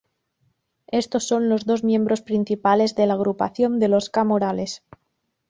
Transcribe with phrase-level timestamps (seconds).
[1.01, 4.81] Estos son los dos miembros principales de la agrupación de Los K Morales.